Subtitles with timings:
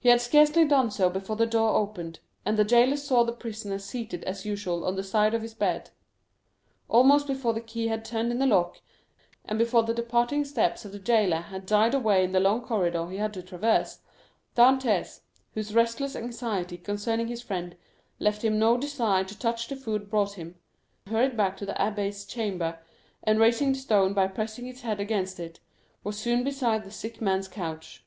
[0.00, 3.78] He had scarcely done so before the door opened, and the jailer saw the prisoner
[3.78, 5.90] seated as usual on the side of his bed.
[6.88, 8.80] Almost before the key had turned in the lock,
[9.44, 13.08] and before the departing steps of the jailer had died away in the long corridor
[13.08, 14.00] he had to traverse,
[14.56, 15.20] Dantès,
[15.54, 17.76] whose restless anxiety concerning his friend
[18.18, 20.56] left him no desire to touch the food brought him,
[21.06, 22.80] hurried back to the abbé's chamber,
[23.22, 25.60] and raising the stone by pressing his head against it,
[26.02, 28.04] was soon beside the sick man's couch.